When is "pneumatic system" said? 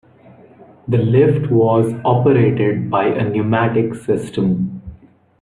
3.29-4.81